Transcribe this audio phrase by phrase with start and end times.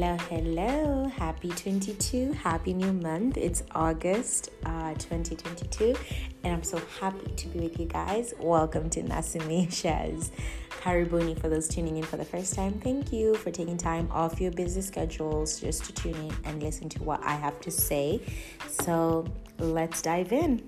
[0.00, 1.08] Hello, hello.
[1.08, 2.32] Happy 22.
[2.32, 3.36] Happy new month.
[3.36, 5.96] It's August uh, 2022,
[6.44, 8.32] and I'm so happy to be with you guys.
[8.38, 10.30] Welcome to Nasimesha's
[10.70, 12.74] Karibuni for those tuning in for the first time.
[12.74, 16.88] Thank you for taking time off your busy schedules just to tune in and listen
[16.90, 18.20] to what I have to say.
[18.68, 19.26] So,
[19.58, 20.62] let's dive in.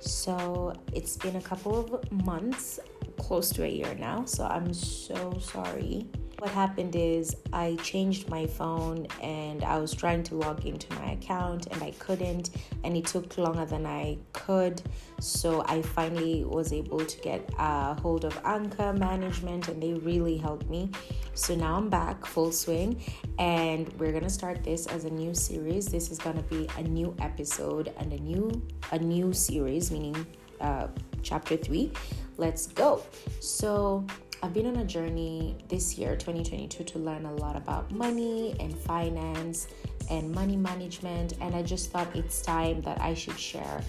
[0.00, 2.80] So, it's been a couple of months,
[3.18, 4.24] close to a year now.
[4.24, 6.06] So, I'm so sorry
[6.44, 11.12] what happened is I changed my phone and I was trying to log into my
[11.12, 12.50] account and I couldn't,
[12.84, 14.82] and it took longer than I could.
[15.20, 20.36] So I finally was able to get a hold of Anchor Management, and they really
[20.36, 20.90] helped me.
[21.32, 23.02] So now I'm back full swing,
[23.38, 25.86] and we're gonna start this as a new series.
[25.86, 30.26] This is gonna be a new episode and a new a new series, meaning
[30.60, 30.88] uh,
[31.22, 31.90] chapter three.
[32.36, 33.02] Let's go.
[33.40, 34.04] So
[34.44, 38.76] I've been on a journey this year, 2022, to learn a lot about money and
[38.76, 39.68] finance
[40.10, 41.32] and money management.
[41.40, 43.80] And I just thought it's time that I should share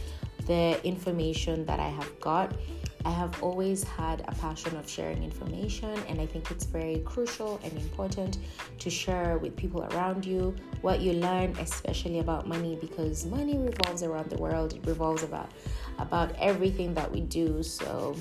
[0.47, 2.55] the information that I have got.
[3.03, 7.59] I have always had a passion of sharing information, and I think it's very crucial
[7.61, 8.37] and important
[8.79, 14.03] to share with people around you what you learn, especially about money, because money revolves
[14.03, 14.73] around the world.
[14.73, 15.51] It revolves about
[15.99, 17.61] about everything that we do.
[17.61, 18.15] So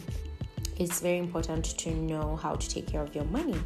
[0.77, 3.59] it's very important to know how to take care of your money.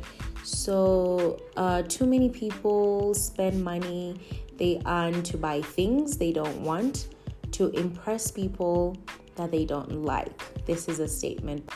[0.42, 4.20] So, uh, too many people spend money
[4.56, 7.08] they earn to buy things they don't want,
[7.52, 8.96] to impress people
[9.36, 10.64] that they don't like.
[10.66, 11.70] This is a statement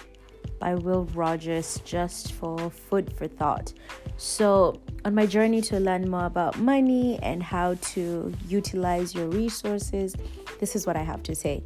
[0.58, 3.72] by Will Rogers just for food for thought.
[4.16, 10.14] So, on my journey to learn more about money and how to utilize your resources,
[10.60, 11.64] this is what I have to say.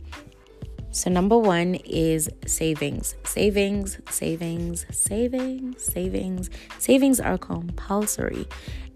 [0.97, 3.17] So, number one is savings.
[3.23, 6.49] Savings, savings, savings, savings.
[6.79, 8.49] Savings are compulsory,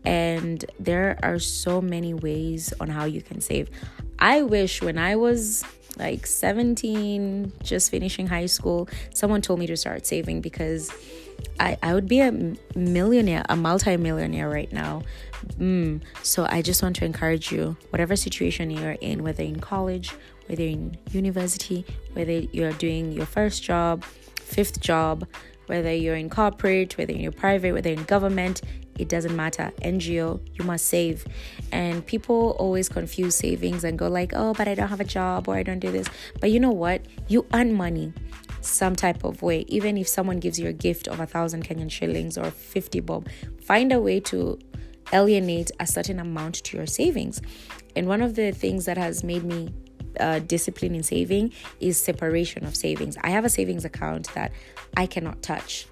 [0.03, 3.69] and there are so many ways on how you can save.
[4.19, 5.62] I wish when I was
[5.99, 10.91] like 17, just finishing high school, someone told me to start saving because
[11.59, 12.33] I, I would be a
[12.75, 15.03] millionaire, a multi-millionaire right now.
[15.59, 16.00] Mm.
[16.22, 20.15] So I just want to encourage you, whatever situation you're in, whether in college,
[20.50, 24.03] whether in university, whether you're doing your first job,
[24.34, 25.25] fifth job,
[25.66, 28.60] whether you're in corporate, whether you're private, whether in government,
[28.99, 29.71] it doesn't matter.
[29.83, 31.25] NGO, you must save.
[31.71, 35.47] And people always confuse savings and go like, "Oh, but I don't have a job
[35.47, 36.09] or I don't do this."
[36.41, 37.03] But you know what?
[37.28, 38.12] You earn money
[38.60, 39.65] some type of way.
[39.69, 43.28] Even if someone gives you a gift of a thousand Kenyan shillings or 50 bob,
[43.62, 44.59] find a way to
[45.12, 47.41] alienate a certain amount to your savings.
[47.94, 49.72] And one of the things that has made me
[50.20, 53.16] uh, discipline in saving is separation of savings.
[53.22, 54.53] I have a savings account that
[54.97, 55.86] I cannot touch.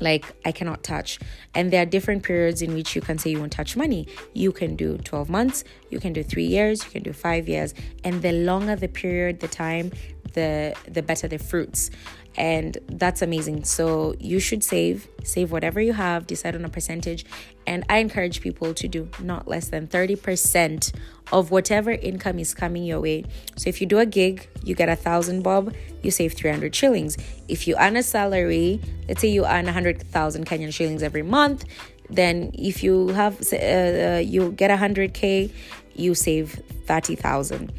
[0.00, 1.20] Like, I cannot touch.
[1.54, 4.08] And there are different periods in which you can say you won't touch money.
[4.32, 7.74] You can do 12 months, you can do three years, you can do five years.
[8.02, 9.92] And the longer the period, the time,
[10.32, 11.90] the the better the fruits
[12.36, 13.64] and that's amazing.
[13.64, 17.24] So you should save save whatever you have decide on a percentage.
[17.66, 20.92] And i encourage people to do not less than 30%
[21.30, 23.24] of whatever income is coming your way.
[23.56, 27.16] So if you do a gig you get a thousand bob you save 300 shillings.
[27.48, 31.64] If you earn a salary let's say you earn 100000 kenyan shillings every month
[32.08, 35.50] then if you have uh, uh you get 100k
[35.94, 37.72] you save 30000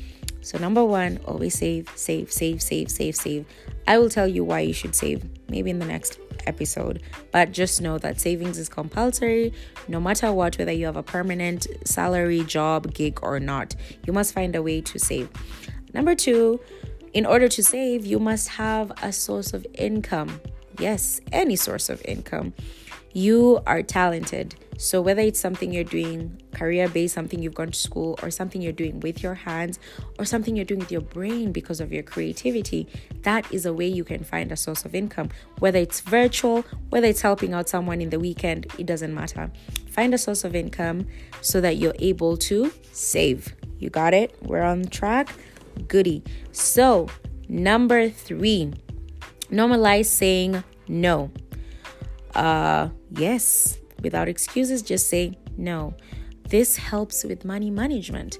[0.43, 3.45] so, number one, always save, save, save, save, save, save.
[3.87, 7.81] I will tell you why you should save maybe in the next episode, but just
[7.81, 9.53] know that savings is compulsory
[9.87, 13.73] no matter what, whether you have a permanent salary, job, gig, or not.
[14.05, 15.29] You must find a way to save.
[15.93, 16.59] Number two,
[17.13, 20.41] in order to save, you must have a source of income.
[20.79, 22.53] Yes, any source of income.
[23.13, 24.55] You are talented.
[24.77, 28.59] So, whether it's something you're doing career based, something you've gone to school, or something
[28.59, 29.77] you're doing with your hands,
[30.17, 32.87] or something you're doing with your brain because of your creativity,
[33.21, 35.29] that is a way you can find a source of income.
[35.59, 39.51] Whether it's virtual, whether it's helping out someone in the weekend, it doesn't matter.
[39.89, 41.05] Find a source of income
[41.41, 43.53] so that you're able to save.
[43.77, 44.35] You got it?
[44.41, 45.29] We're on track.
[45.87, 46.23] Goody.
[46.51, 47.09] So,
[47.47, 48.73] number three,
[49.53, 51.31] normalize saying no.
[52.33, 55.95] Uh, yes without excuses, just say no.
[56.49, 58.37] This helps with money management.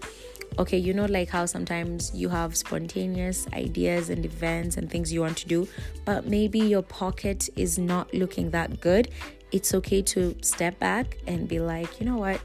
[0.60, 5.21] Okay, you know, like how sometimes you have spontaneous ideas and events and things you
[5.21, 5.68] want to do,
[6.06, 9.10] but maybe your pocket is not looking that good.
[9.51, 12.39] It's okay to step back and be like, you know what,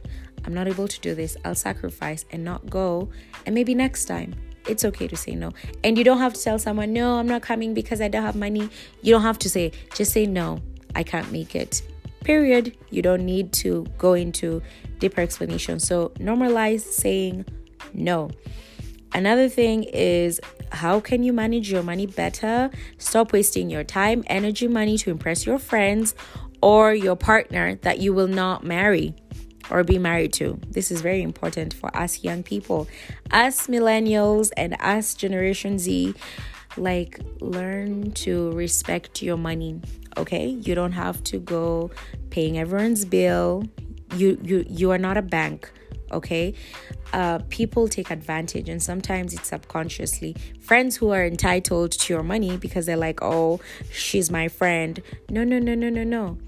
[0.47, 1.37] I'm not able to do this.
[1.45, 3.11] I'll sacrifice and not go.
[3.45, 4.35] And maybe next time
[4.69, 5.53] it's okay to say no.
[5.83, 8.37] And you don't have to tell someone, no, I'm not coming because I don't have
[8.37, 8.69] money.
[9.03, 10.61] You don't have to say, just say no,
[10.95, 11.83] I can't make it
[12.25, 12.77] Period.
[12.91, 14.61] You don't need to go into
[14.99, 15.81] deeper explanation.
[15.81, 17.47] So normalize saying
[17.95, 18.31] no.
[19.15, 22.71] Another thing is how can you manage your money better?
[22.99, 26.15] Stop wasting your time, energy, money to impress your friends
[26.61, 29.15] or your partner that you will not marry
[29.71, 30.59] or be married to.
[30.69, 32.89] This is very important for us young people.
[33.31, 36.15] Us millennials and us Generation Z,
[36.77, 39.81] like learn to respect your money,
[40.17, 40.49] okay?
[40.49, 41.91] You don't have to go
[42.31, 43.65] paying everyone's bill.
[44.15, 45.71] You you you are not a bank
[46.13, 46.55] okay
[47.13, 52.57] uh, people take advantage and sometimes it's subconsciously friends who are entitled to your money
[52.57, 53.61] because they're like oh
[53.91, 56.39] she's my friend no no no no no no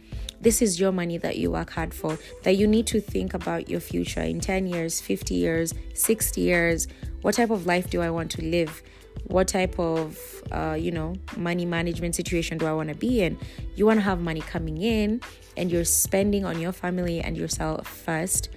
[0.40, 3.68] this is your money that you work hard for that you need to think about
[3.68, 6.88] your future in 10 years 50 years 60 years.
[7.22, 8.82] What type of life do i want to live?
[9.24, 10.18] What type of
[10.50, 13.38] uh, you know money management situation do i want to be in?
[13.76, 15.20] You want to have money coming in
[15.56, 18.50] and you're spending on your family and yourself first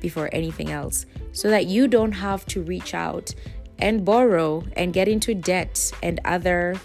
[0.00, 3.34] before anything else so that you don't have to reach out
[3.78, 6.76] and borrow and get into debt and other,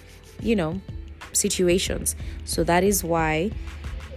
[0.42, 0.80] you know,
[1.34, 2.16] situations.
[2.46, 3.52] So that is why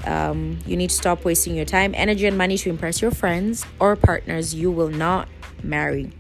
[0.06, 3.64] um, you need to stop wasting your time, energy, and money to impress your friends
[3.80, 5.28] or partners you will not
[5.62, 6.12] marry.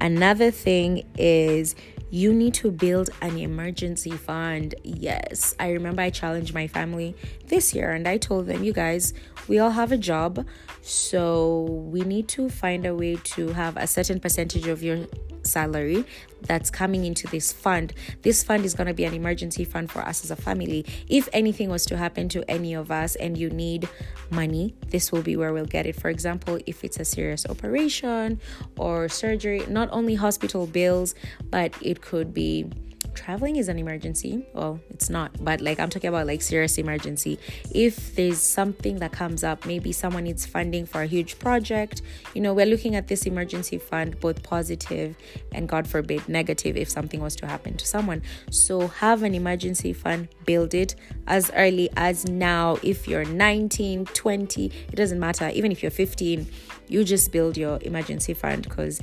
[0.00, 1.74] Another thing is
[2.10, 4.74] you need to build an emergency fund.
[4.82, 7.14] Yes, I remember I challenged my family
[7.46, 9.12] this year and I told them, you guys,
[9.46, 10.46] we all have a job,
[10.82, 15.06] so we need to find a way to have a certain percentage of your
[15.48, 16.04] salary
[16.42, 17.92] that's coming into this fund.
[18.22, 20.84] This fund is going to be an emergency fund for us as a family.
[21.08, 23.88] If anything was to happen to any of us and you need
[24.30, 25.96] money, this will be where we'll get it.
[25.96, 28.40] For example, if it's a serious operation
[28.76, 31.14] or surgery, not only hospital bills,
[31.50, 32.70] but it could be
[33.18, 34.46] traveling is an emergency.
[34.54, 37.38] Well, it's not, but like I'm talking about like serious emergency.
[37.74, 42.02] If there's something that comes up, maybe someone needs funding for a huge project,
[42.34, 45.16] you know, we're looking at this emergency fund, both positive
[45.52, 48.22] and God forbid, negative if something was to happen to someone.
[48.50, 50.94] So have an emergency fund, build it
[51.26, 52.78] as early as now.
[52.82, 55.50] If you're 19, 20, it doesn't matter.
[55.52, 56.46] Even if you're 15,
[56.86, 59.00] you just build your emergency fund because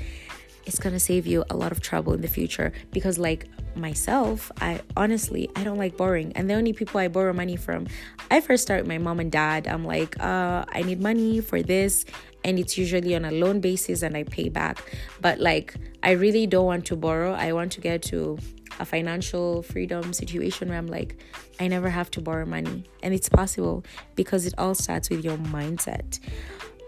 [0.66, 2.74] it's gonna save you a lot of trouble in the future.
[2.92, 6.32] Because like myself i honestly i don't like borrowing.
[6.34, 7.88] And the only people i borrow money from
[8.32, 9.68] i first start with my mom and dad.
[9.68, 12.06] I'm like uh i need money for this
[12.44, 14.96] and it's usually on a loan basis and i pay back.
[15.22, 17.34] But like i really don't want to borrow.
[17.34, 18.38] I want to get to
[18.80, 21.18] a financial freedom situation where i'm like
[21.62, 22.86] i never have to borrow money.
[23.04, 23.84] And it's possible
[24.16, 26.20] because it all starts with your mindset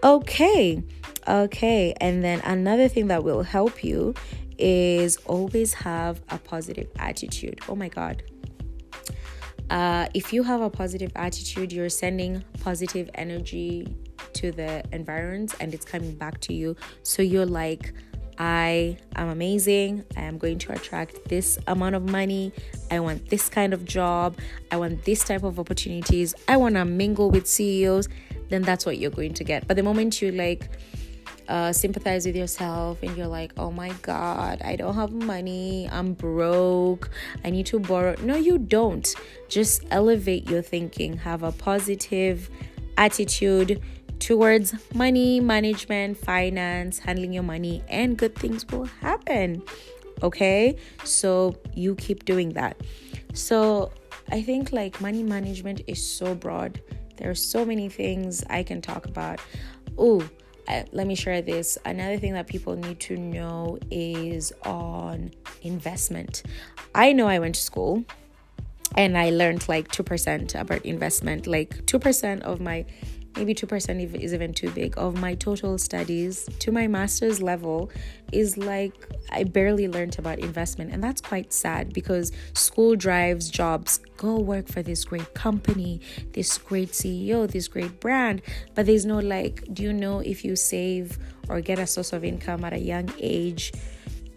[0.03, 0.83] okay
[1.27, 4.13] okay and then another thing that will help you
[4.57, 7.59] is always have a positive attitude.
[7.69, 8.23] Oh my God.
[9.69, 13.95] Uh, if you have a positive attitude, you're sending positive energy
[14.33, 16.75] to the environment and it's coming back to you.
[17.03, 17.93] So you're like,
[18.39, 20.05] I am amazing.
[20.15, 22.53] I am going to attract this amount of money.
[22.91, 24.37] I want this kind of job.
[24.71, 26.35] I want this type of opportunities.
[26.47, 28.07] I want to mingle with CEOs.
[28.49, 29.67] Then that's what you're going to get.
[29.67, 30.69] But the moment you like,
[31.47, 36.13] uh, sympathize with yourself and you're like, oh my God, I don't have money, I'm
[36.13, 37.09] broke,
[37.43, 38.15] I need to borrow.
[38.21, 39.15] No, you don't.
[39.47, 42.49] Just elevate your thinking, have a positive
[42.97, 43.81] attitude
[44.19, 49.61] towards money management, finance, handling your money, and good things will happen.
[50.23, 52.81] Okay, so you keep doing that.
[53.33, 53.91] So
[54.31, 56.81] I think like money management is so broad.
[57.17, 59.39] There are so many things I can talk about.
[59.97, 60.27] Oh,
[60.91, 61.77] let me share this.
[61.85, 65.31] Another thing that people need to know is on
[65.61, 66.43] investment.
[66.93, 68.03] I know I went to school
[68.95, 71.47] and I learned like 2% about investment.
[71.47, 72.85] Like 2% of my
[73.37, 77.91] maybe 2% is even too big of my total studies to my master's level
[78.31, 80.91] is like I barely learned about investment.
[80.91, 86.01] And that's quite sad because school drives jobs go work for this great company
[86.33, 88.41] this great CEO this great brand.
[88.75, 91.17] But there's no like do you know if you save
[91.49, 93.71] or get a source of income at a young age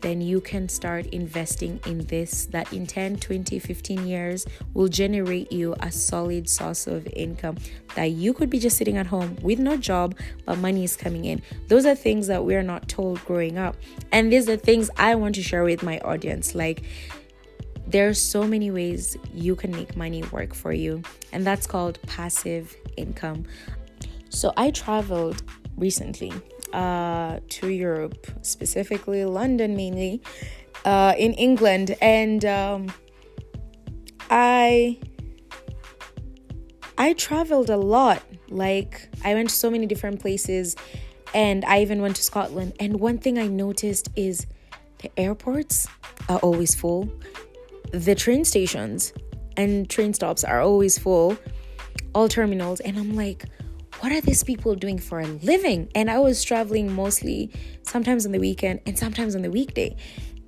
[0.00, 5.52] then you can start investing in this that in 10, 20, 15 years will generate
[5.52, 7.56] you a solid source of income
[7.94, 11.24] that you could be just sitting at home with no job, but money is coming
[11.24, 11.42] in.
[11.68, 13.76] Those are things that we're not told growing up.
[14.12, 16.54] And these are things I want to share with my audience.
[16.54, 16.84] Like,
[17.86, 21.02] there are so many ways you can make money work for you,
[21.32, 23.44] and that's called passive income.
[24.28, 25.42] So, I traveled
[25.76, 26.32] recently
[26.72, 30.22] uh, to Europe, specifically London mainly,
[30.84, 32.92] uh, in England, and um,
[34.30, 34.98] I
[37.00, 38.22] I traveled a lot.
[38.50, 40.76] Like, I went to so many different places
[41.32, 42.74] and I even went to Scotland.
[42.78, 44.46] And one thing I noticed is
[44.98, 45.88] the airports
[46.28, 47.10] are always full,
[47.92, 49.14] the train stations
[49.56, 51.38] and train stops are always full,
[52.14, 52.80] all terminals.
[52.80, 53.46] And I'm like,
[54.00, 55.88] what are these people doing for a living?
[55.94, 57.50] And I was traveling mostly
[57.82, 59.94] sometimes on the weekend and sometimes on the weekday.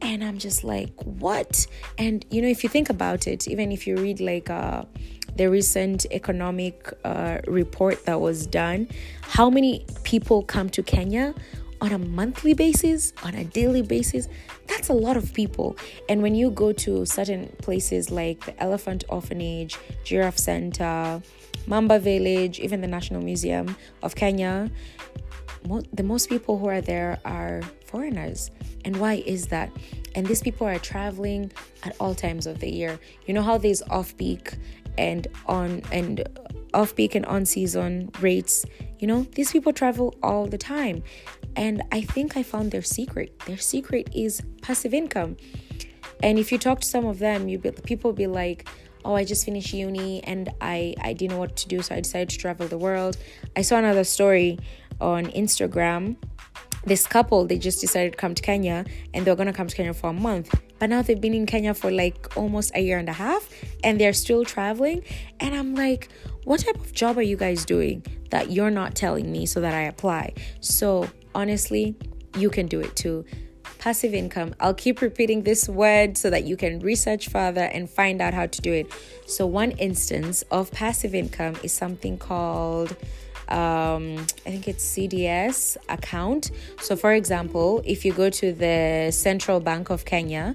[0.01, 1.67] And I'm just like, what?
[1.99, 4.85] And you know, if you think about it, even if you read like uh,
[5.37, 8.89] the recent economic uh, report that was done,
[9.21, 11.35] how many people come to Kenya
[11.81, 14.29] on a monthly basis, on a daily basis?
[14.83, 15.77] That's a lot of people.
[16.09, 21.23] And when you go to certain places like the Elephant Orphanage, Giraffe Center,
[21.69, 24.73] Mamba Village, even the National Museum of Kenya,
[25.93, 28.51] the most people who are there are foreigners.
[28.85, 29.71] And why is that?
[30.17, 31.53] And these people are traveling
[31.85, 32.99] at all times of the year.
[33.27, 34.55] You know how there's off peak
[34.99, 36.27] and on and
[36.75, 38.65] off peak and on season rates.
[38.99, 41.03] You know, these people travel all the time.
[41.57, 43.39] And I think I found their secret.
[43.47, 45.37] Their secret is passive income.
[46.23, 48.69] And if you talk to some of them, you be, people be like,
[49.05, 52.01] oh i just finished uni and i i didn't know what to do so i
[52.01, 53.17] decided to travel the world
[53.57, 54.59] i saw another story
[55.01, 56.17] on instagram
[56.85, 58.85] this couple they just decided to come to kenya
[59.15, 61.73] and they're gonna come to kenya for a month but now they've been in kenya
[61.73, 63.49] for like almost a year and a half
[63.85, 65.01] and they're still traveling
[65.39, 66.09] and i'm like
[66.43, 69.75] what type of job are you guys doing that you're not telling me so that
[69.75, 71.95] i apply so honestly
[72.37, 73.25] you can do it too
[73.79, 74.55] passive income.
[74.61, 78.47] I'll keep repeating this word so that you can research further and find out how
[78.47, 78.87] to do it.
[79.27, 82.97] So, one instance of passive income is something called
[83.53, 84.17] um,
[84.47, 86.51] I think it's CDS account.
[86.81, 90.55] So, for example, if you go to the Central Bank of Kenya,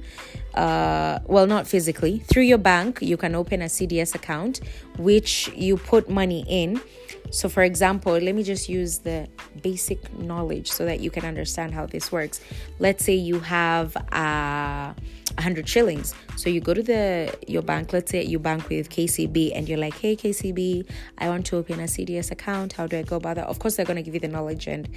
[0.56, 4.62] uh, well, not physically, through your bank, you can open a CDS account,
[4.98, 6.82] which you put money in.
[7.30, 9.28] So, for example, let me just use the
[9.62, 12.42] basic knowledge so that you can understand how this works.
[12.80, 14.96] Let's say you have a.
[15.38, 16.14] Uh, 100 shillings.
[16.36, 19.78] So you go to the your bank, let's say you bank with KCB and you're
[19.78, 20.86] like, "Hey KCB,
[21.18, 22.74] I want to open a CDS account.
[22.74, 24.68] How do I go about that?" Of course, they're going to give you the knowledge
[24.68, 24.90] and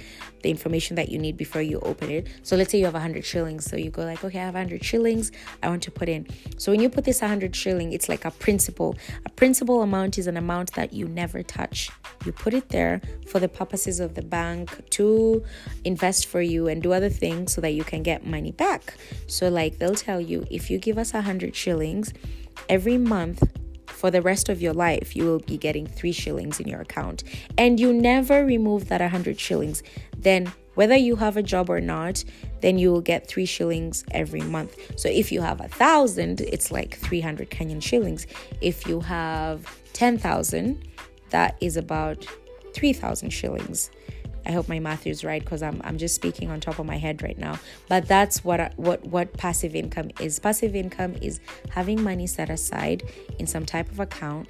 [0.43, 2.27] the information that you need before you open it.
[2.43, 3.65] So let's say you have 100 shillings.
[3.65, 5.31] So you go like, "Okay, I have 100 shillings.
[5.63, 8.31] I want to put in." So when you put this 100 shilling, it's like a
[8.31, 8.95] principal.
[9.25, 11.89] A principal amount is an amount that you never touch.
[12.25, 13.01] You put it there
[13.31, 15.41] for the purposes of the bank to
[15.85, 18.95] invest for you and do other things so that you can get money back.
[19.27, 22.13] So like they'll tell you if you give us a hundred shillings
[22.67, 23.41] every month
[23.87, 27.23] for the rest of your life, you will be getting three shillings in your account,
[27.57, 29.83] and you never remove that 100 shillings,
[30.17, 32.23] then whether you have a job or not,
[32.61, 34.75] then you will get three shillings every month.
[34.99, 38.25] So if you have a thousand, it's like 300 Kenyan shillings.
[38.59, 40.83] If you have 10,000,
[41.29, 42.25] that is about
[42.73, 43.91] 3,000 shillings.
[44.45, 46.97] I hope my math is right because I'm I'm just speaking on top of my
[46.97, 47.59] head right now.
[47.87, 50.39] But that's what what what passive income is.
[50.39, 53.03] Passive income is having money set aside
[53.37, 54.49] in some type of account.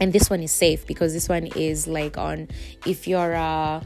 [0.00, 2.48] And this one is safe because this one is like on
[2.86, 3.82] if you're a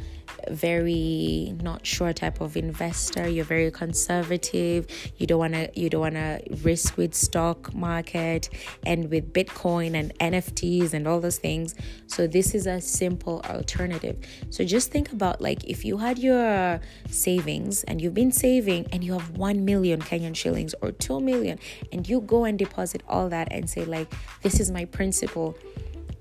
[0.50, 3.28] very not sure type of investor.
[3.28, 4.86] You're very conservative.
[5.16, 8.48] You don't want to you don't want to risk with stock market
[8.84, 11.74] and with bitcoin and nfts and all those things.
[12.06, 14.16] So this is a simple alternative.
[14.50, 19.04] So just think about like if you had your savings and you've been saving and
[19.04, 21.58] you have 1 million kenyan shillings or 2 million
[21.92, 25.56] and you go and deposit all that and say like this is my principal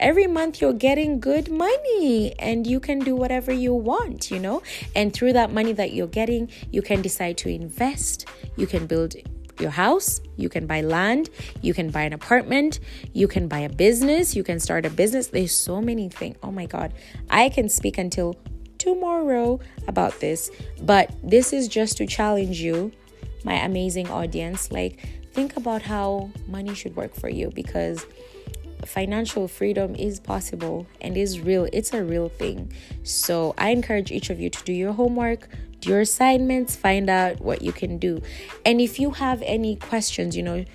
[0.02, 4.62] every month you're getting good money and you can do whatever you want, you know?
[4.96, 8.28] And through that money that you're getting, you can decide to invest,
[8.58, 9.16] you can build
[9.60, 11.30] your house, you can buy land,
[11.62, 12.80] you can buy an apartment,
[13.14, 15.28] you can buy a business, you can start a business.
[15.28, 16.36] There's so many things.
[16.42, 16.94] Oh my God.
[17.30, 18.36] I can speak until
[18.80, 20.50] tomorrow about this,
[20.82, 22.92] but this is just to challenge you,
[23.44, 24.72] my amazing audience.
[24.72, 28.06] Like, think about how money should work for you because
[28.88, 31.68] financial freedom is possible and is real.
[31.72, 32.72] It's a real thing.
[33.04, 35.48] So I encourage each of you to do your homework,
[35.80, 38.22] do your assignments, find out what you can do.
[38.66, 40.66] And if you have any questions, you know,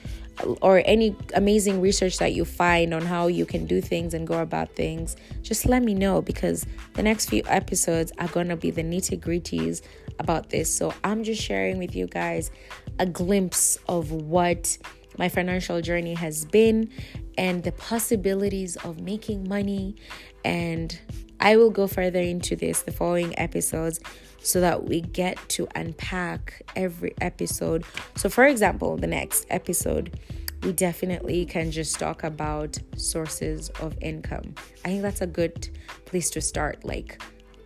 [0.61, 4.41] or any amazing research that you find on how you can do things and go
[4.43, 8.71] about things, just let me know because the next few episodes are going to be
[8.71, 9.81] the nitty gritties
[10.19, 10.75] about this.
[10.75, 12.51] So I'm just sharing with you guys
[12.99, 14.77] a glimpse of what
[15.19, 16.91] my financial journey has been
[17.37, 19.97] and the possibilities of making money.
[20.45, 20.99] And
[21.41, 24.01] I will go further into this the following episodes
[24.39, 27.85] so that we get to unpack every episode.
[28.17, 30.19] So, for example, the next episode,
[30.63, 34.55] we definitely can just talk about sources of income.
[34.85, 35.69] I think that's a good
[36.05, 36.85] place to start.
[36.85, 37.21] Like,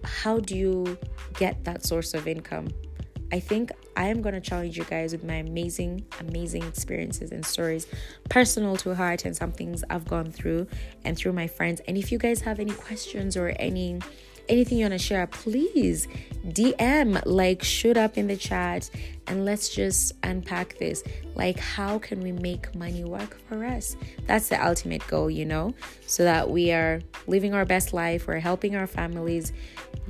[0.04, 0.98] how do you
[1.34, 2.68] get that source of income?
[3.32, 7.44] I think I am going to challenge you guys with my amazing, amazing experiences and
[7.44, 7.86] stories,
[8.28, 10.66] personal to heart, and some things I've gone through
[11.04, 11.80] and through my friends.
[11.86, 14.00] And if you guys have any questions or any
[14.48, 16.08] anything you want to share, please
[16.44, 18.90] DM, like, shoot up in the chat,
[19.30, 21.04] and let's just unpack this.
[21.36, 23.96] Like, how can we make money work for us?
[24.26, 25.72] That's the ultimate goal, you know,
[26.06, 29.52] so that we are living our best life, we're helping our families.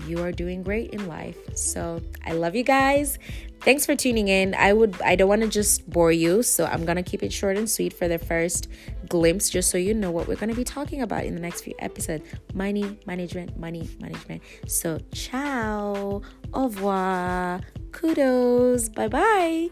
[0.06, 1.36] You are doing great in life.
[1.54, 3.18] So, I love you guys
[3.62, 6.86] thanks for tuning in i would i don't want to just bore you so i'm
[6.86, 8.68] gonna keep it short and sweet for the first
[9.06, 11.74] glimpse just so you know what we're gonna be talking about in the next few
[11.78, 12.24] episodes
[12.54, 16.22] money management money management so ciao
[16.52, 17.60] au revoir.
[17.92, 18.88] Kudos.
[18.88, 19.70] Bye bye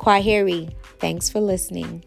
[0.00, 2.02] kwaheri thanks for listening